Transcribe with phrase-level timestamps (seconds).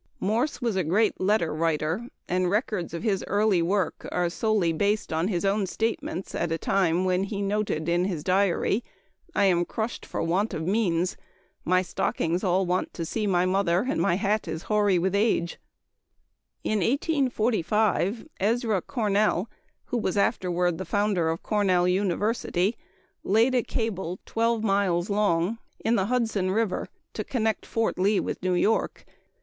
[0.19, 5.13] Morse was a great letter writer, and records of his early work are solely based
[5.13, 8.83] on his own statements at a time when he noted in his diary:
[9.35, 11.17] "I am crushed for want of means.
[11.63, 15.59] My stockings all want to see my mother, and my hat is hoary with age."
[16.63, 19.51] In 1845 Ezra Cornell,
[19.85, 22.75] who was afterward the founder of Cornell University,
[23.23, 28.65] laid a cable, twelve miles long, to connect Fort Lee with New York, in the
[28.65, 29.05] Hudson River.